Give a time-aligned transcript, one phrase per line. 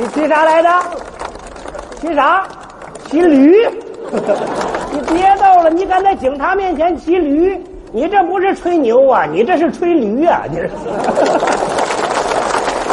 [0.00, 0.68] 你骑啥来着？
[2.00, 2.42] 骑啥？
[3.10, 3.52] 骑驴？
[4.92, 5.68] 你别逗了！
[5.68, 7.62] 你敢在警察面前骑驴？
[7.92, 10.44] 你这不是吹牛啊，你这是吹驴啊！
[10.50, 10.62] 你，这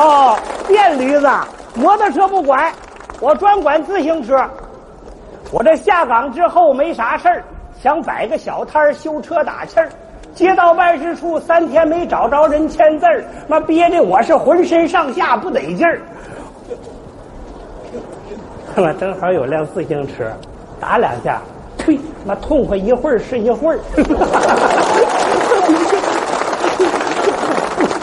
[0.00, 0.36] 哦，
[0.66, 1.30] 电驴子，
[1.76, 2.72] 摩托车不管，
[3.20, 4.34] 我专管自行车。
[5.52, 7.44] 我这下岗之后没啥事儿，
[7.80, 9.88] 想摆个小摊修车打气儿。
[10.34, 16.00] 街道办事处三天没找着人签字儿，妈憋的我是浑身上下不得劲儿。
[18.82, 20.24] 我正好有辆自行车，
[20.78, 21.40] 打两下，
[21.78, 21.98] 呸！
[22.26, 23.78] 那痛快一会儿是一会儿。
[23.78, 24.76] 哈哈哈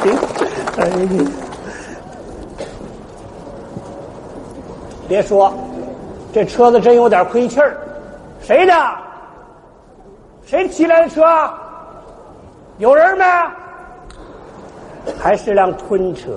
[0.02, 0.18] 行，
[0.80, 1.30] 哎你
[5.08, 5.54] 别说，
[6.34, 7.78] 这车子真有点亏气儿。
[8.42, 8.74] 谁的？
[10.44, 11.22] 谁骑来的车？
[12.80, 13.24] 有人没？
[15.20, 16.32] 还是辆吞车，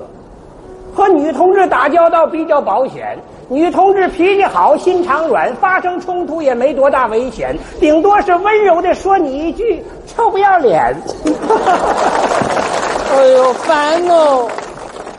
[0.95, 3.19] 和女同志打交道比较保险。
[3.49, 10.83] 女同志脾气好，心肠软，发生冲突也没多大危险，顶多是温柔的说你一句“臭不要脸”。
[13.17, 14.49] 哎呦，烦哦！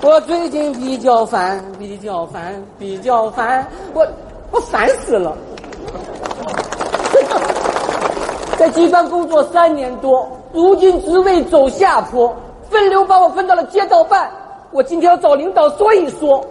[0.02, 4.06] 我最近比较烦，比较烦，比较烦，我
[4.52, 5.34] 我烦死了。
[8.60, 12.36] 在机关工作三年多，如今职位走下坡，
[12.70, 14.30] 分流把我分到了街道办，
[14.72, 16.46] 我今天要找领导说一说。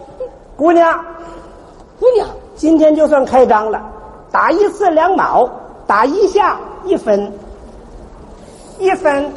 [0.57, 1.05] 姑娘。
[1.99, 3.81] 姑娘，今天就算开张了，
[4.31, 5.49] 打一次两毛，
[5.87, 7.33] 打一下一分，
[8.79, 9.33] 一分，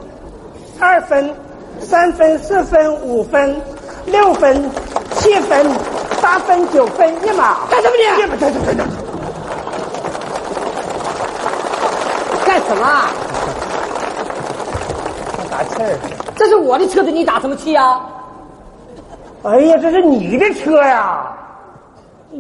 [0.77, 1.33] 二分，
[1.79, 3.55] 三分，四分，五分，
[4.07, 4.69] 六分，
[5.16, 5.66] 七分，
[6.21, 7.55] 八分，九分，一毛。
[7.69, 8.03] 干什么你？
[8.38, 8.51] 干
[12.66, 13.09] 什么？
[15.49, 15.97] 打气儿。
[16.35, 18.01] 这是我的车子，你打什么气啊？
[19.44, 21.28] 哎呀，这是你的车呀。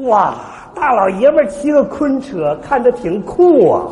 [0.07, 0.35] 哇，
[0.75, 3.83] 大老爷们骑个昆车，看着挺酷啊！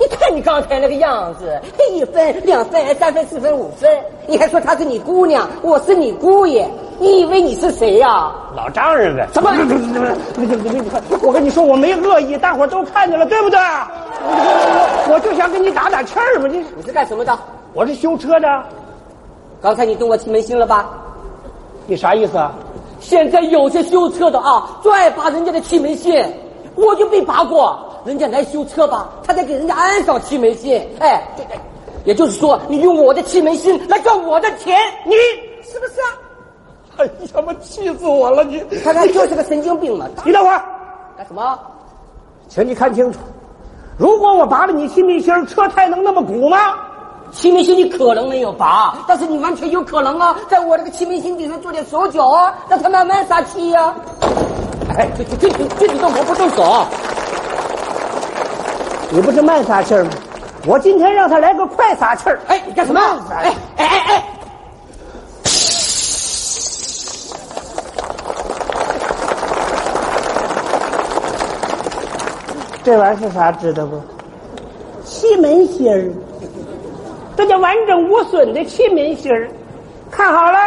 [0.00, 1.58] 你看你刚才那个样子，
[1.90, 3.88] 一分、两分、三分、四分、五分，
[4.26, 6.68] 你还说她是你姑娘，我是你姑爷，
[7.00, 8.30] 你以为你是谁呀？
[8.54, 9.26] 老丈人呗？
[9.32, 9.50] 什么？
[11.22, 13.58] 我跟你说，我没恶意，大伙都看见了，对不对？
[14.20, 17.36] 我我就想跟你打打气儿嘛，你你是干什么的？
[17.72, 18.46] 我是修车的。
[19.60, 20.88] 刚才你动我气门芯了吧？
[21.86, 22.52] 你啥意思啊？
[23.00, 26.24] 现在有些修车的啊，最爱拔人家的气门芯，
[26.76, 27.76] 我就被拔过。
[28.04, 31.58] 人家来修车吧，他得给人家安上气门芯，哎，对对。
[32.04, 34.74] 也就是说，你用我的气门芯来赚我的钱，
[35.04, 35.12] 你
[35.64, 36.98] 是不是啊？
[36.98, 38.44] 哎呀妈，气死我了！
[38.44, 40.06] 你，看看，就是个神经病嘛！
[40.24, 40.64] 你等会儿
[41.16, 41.58] 干什么？
[42.48, 43.18] 请你看清楚，
[43.98, 46.87] 如果我拔了你气门芯，车胎能那么鼓吗？
[47.30, 53.94] 气门芯你可能没有拔，但是你完全有可能啊，在我这个气门芯顶上做点手脚啊，让他慢慢撒气呀。
[54.96, 56.86] 哎，这这这这这你动活不动手？
[59.10, 60.08] 你不是慢撒气吗？
[60.66, 62.38] 我今天让他来个快撒气儿。
[62.48, 63.00] 哎，你干什么？
[63.30, 64.24] 哎哎哎！
[72.82, 73.52] 这玩意儿是啥？
[73.52, 74.00] 知道不？
[75.04, 76.10] 气门芯儿。
[77.38, 79.46] 这叫完整无损的气门芯儿，
[80.10, 80.58] 看好了，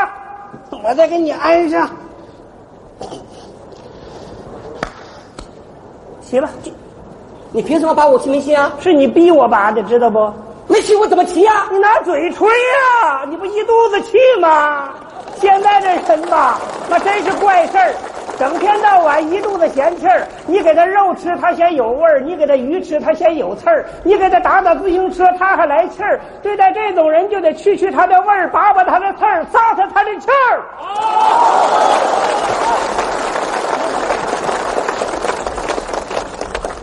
[0.81, 1.89] 我再给你安上。
[6.21, 6.49] 行了，
[7.51, 8.71] 你凭什么拔我气民芯啊？
[8.79, 10.31] 是你逼我拔的，知道不？
[10.69, 11.67] 没气我怎么骑啊？
[11.73, 13.25] 你拿嘴吹呀？
[13.27, 14.91] 你不一肚子气吗？
[15.41, 16.57] 现在这人吧，
[16.89, 17.93] 那真是怪事儿。
[18.41, 26.19] 整天到晚一肚子闲气儿，你给他肉吃他嫌有味儿，你给他鱼吃他嫌有刺儿，你给他打打自行车他还来气儿。
[26.41, 30.53] 对待这种人就得去去他的味儿，拔拔他的刺儿，撒撒他的气儿。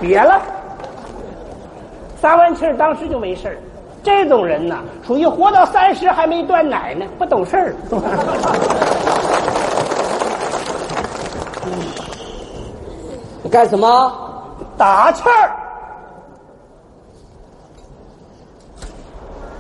[0.01, 0.41] 别了，
[2.23, 3.57] 撒完气儿当时就没事儿。
[4.05, 8.88] 这种人呢，属于活到三十还没断奶呢，不懂事儿。
[13.43, 14.13] 你干什么？
[14.77, 15.45] 打气儿！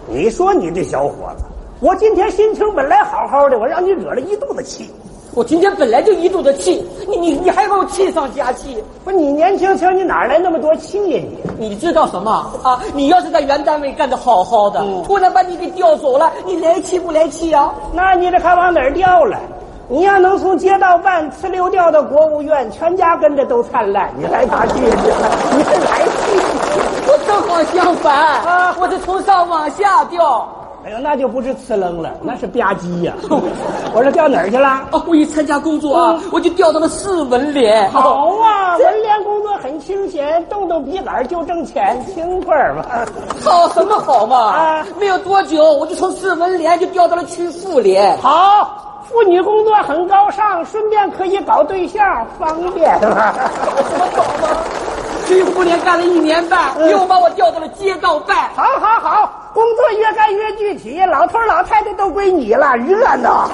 [0.08, 1.44] 你说你这小伙子，
[1.80, 4.90] 我今天心情本来好好的，我让你惹了一肚子气。
[5.34, 8.82] 我今天本来就一肚子气，你你你还给我气上加气！
[9.04, 11.22] 不，你年轻轻，你哪来那么多气呀？
[11.58, 12.30] 你你知道什么
[12.64, 12.80] 啊？
[12.94, 17.72] 你要是在原单位干的好好的，突然把你给调走了，你来气不来气啊？
[17.92, 19.38] 那你这还往哪儿调了？
[19.90, 24.10] 你要能从街道办呲溜掉到国务院，全家跟着都灿烂。
[24.18, 26.36] 你来大去，你你来去，
[27.08, 30.46] 我正好相反啊，我是从上往下掉。
[30.84, 33.14] 哎呀，那就不是呲楞了，那是吧唧呀。
[33.96, 34.82] 我说掉哪儿去了？
[34.92, 37.90] 哦，我一参加工作，啊，我就调到了市文联。
[37.90, 42.84] 好啊， 文联工作很清闲，动动笔杆就挣钱，轻快嘛。
[43.42, 44.36] 好什么好嘛？
[44.52, 48.14] 啊，没有多久，我就从市文联就调到了区妇联。
[48.18, 48.84] 好。
[49.08, 52.02] 妇女工作很高尚，顺便可以搞对象，
[52.38, 52.90] 方便。
[53.00, 54.48] 哈哈么哈哈！
[55.24, 56.60] 去妇联干了一年半，
[56.90, 58.36] 又把我调到了街道办。
[58.54, 63.48] 好好好，工作越干越具体，老头老太太都归你了，热闹。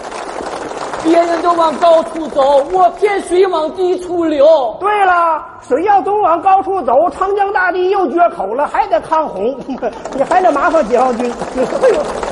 [1.02, 4.44] 别人都往高处走，我偏水往低处流。
[4.78, 9.56] 对了，水要都往高处走，长江大堤又决口了，还得抗洪，
[10.12, 11.32] 你还得麻烦解放军。
[11.82, 12.29] 哎呦！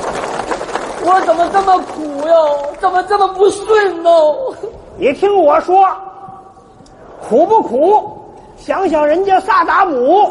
[1.01, 2.59] 我怎么这么苦哟？
[2.79, 4.53] 怎么这么不顺哦？
[4.97, 5.87] 你听我说，
[7.21, 8.11] 苦不苦？
[8.57, 10.29] 想想人家萨达姆，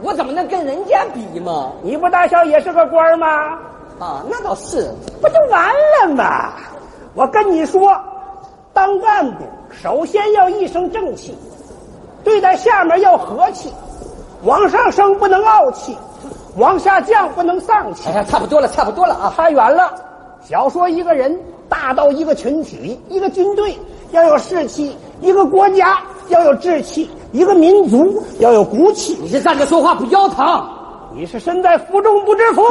[0.03, 1.73] 我怎么能跟人家比嘛？
[1.83, 3.27] 你不大小也是个官吗？
[3.99, 5.69] 啊，那倒是，不就完
[6.01, 6.53] 了吗？
[7.17, 7.81] 我跟你说。
[8.79, 9.39] 当干部
[9.73, 11.35] 首先要一身正气，
[12.23, 13.73] 对待下面要和气，
[14.45, 15.97] 往上升不能傲气，
[16.57, 18.09] 往下降不能丧气。
[18.09, 19.33] 哎呀，差不多了，差不多了啊！
[19.37, 19.93] 差远了。
[20.41, 21.37] 小说一个人
[21.69, 23.77] 大到一个群体，一个军队
[24.13, 25.99] 要有士气，一个国家
[26.29, 29.19] 要有志气，一个民族要有骨气。
[29.23, 30.65] 你这站着说话不腰疼，
[31.17, 32.63] 你是身在福中不知福。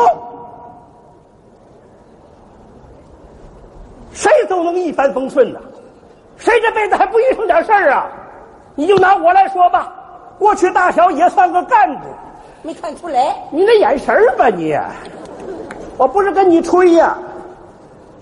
[4.13, 5.60] 谁都能一帆风顺的。
[6.38, 8.06] 谁这辈子还不遇上点事儿啊？
[8.75, 9.92] 你就拿我来说吧，
[10.38, 12.01] 过去大小也算个干部，
[12.62, 14.78] 没看出来你那眼神吧你？
[15.98, 17.18] 我不是跟你吹呀，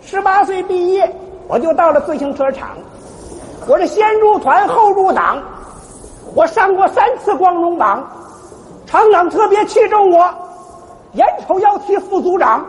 [0.02, 1.14] 十八岁毕业
[1.50, 2.70] 我就到了自行车厂，
[3.68, 5.42] 我是先入团后入党，
[6.34, 8.02] 我上过三次光荣榜，
[8.86, 10.26] 厂长特别器重我，
[11.14, 12.66] 眼瞅要提副组长，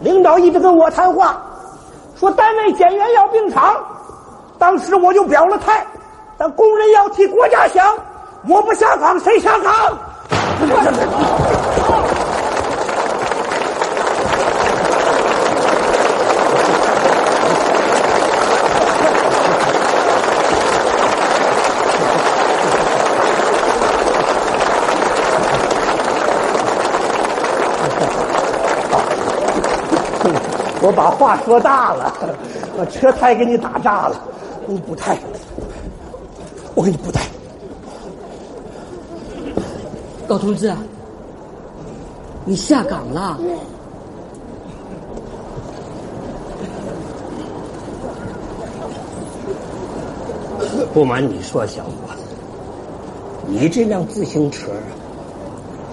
[0.00, 1.40] 领导一直跟我谈话，
[2.16, 3.80] 说单位减员要并厂。
[4.58, 5.84] 当时我就表了态，
[6.38, 7.86] 咱工人要替国家想，
[8.48, 9.98] 我不下岗，谁下岗？
[30.82, 32.14] 我把话说大了，
[32.78, 34.14] 把车胎给你打炸了。
[34.68, 35.16] 我补胎，
[36.74, 37.22] 我给你补胎，
[40.26, 40.72] 老同志
[42.44, 43.38] 你下岗了。
[50.92, 52.22] 不瞒你说，小伙子，
[53.46, 54.68] 你这辆自行车，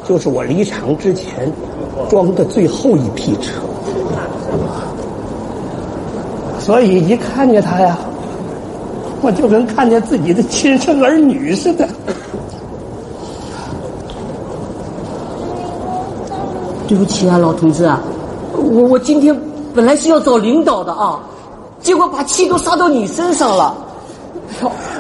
[0.07, 1.51] 就是我离厂之前
[2.09, 3.61] 装的最后一批车，
[6.59, 7.99] 所以一看见他呀。
[9.23, 11.87] 我就跟看见自己的亲生儿女似的。
[16.89, 18.01] 对不起啊，老同志啊，
[18.57, 19.33] 我我今天
[19.73, 21.21] 本来是要找领导的啊，
[21.79, 23.73] 结果把气都撒到你身上了。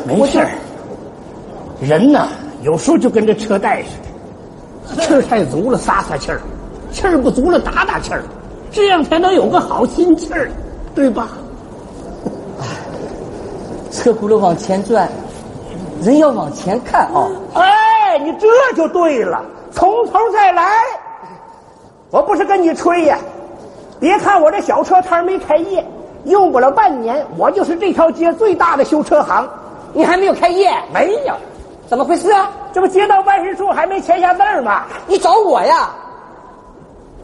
[0.07, 0.51] 没事儿，
[1.81, 2.25] 人呢
[2.63, 6.39] 有时候就跟这车带似的，气儿太足了撒撒气儿，
[6.93, 8.23] 气儿不足了打打气儿，
[8.71, 10.49] 这样才能有个好心气儿，
[10.95, 11.29] 对吧？
[13.93, 15.07] 车轱辘往前转，
[16.01, 17.29] 人要往前看啊！
[17.53, 20.77] 哎，你这就对了，从头再来。
[22.09, 23.17] 我不是跟你吹呀，
[23.99, 25.85] 别看我这小车摊没开业，
[26.25, 29.47] 用不了半年，我就是这条街最大的修车行。
[29.93, 30.71] 你还没有开业？
[30.91, 31.33] 没有，
[31.87, 32.49] 怎么回事啊？
[32.73, 34.85] 这不街道办事处还没签下字吗？
[35.05, 35.91] 你找我呀？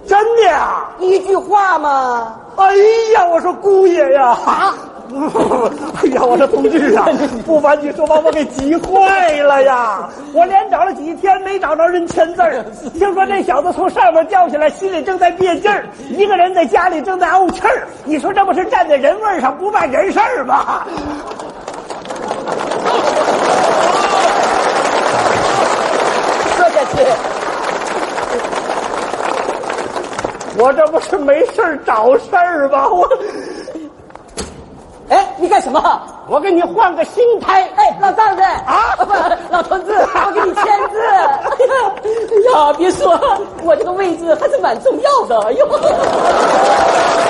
[0.06, 0.86] 真的，呀？
[1.00, 2.36] 一句话吗？
[2.58, 2.76] 哎
[3.16, 4.26] 呀，我说姑爷呀！
[4.46, 4.76] 啊。
[5.10, 7.08] 哎 呀，我的同志啊，
[7.46, 10.08] 不瞒你说，把我给急坏了呀！
[10.34, 12.64] 我连找了几天，没找着人签字儿。
[12.94, 17.88] 听说那小子从上面掉下来，心里正在憋劲儿，一个人在家里正在怄气儿。
[18.06, 20.86] 你说这不是站在人味上不办人事儿吗？
[26.56, 27.02] 说下
[30.46, 30.60] 去！
[30.62, 32.88] 我这不是没事儿找事儿吗？
[32.88, 33.08] 我。
[35.10, 36.02] 哎，你干什么？
[36.28, 37.68] 我给你换个新胎。
[37.76, 38.82] 哎，老丈人啊，
[39.50, 41.02] 老同志，我给你签字。
[41.02, 43.12] 哎 呀，别说，
[43.64, 45.40] 我这个位置还是蛮重要的。
[45.48, 47.29] 哎呦！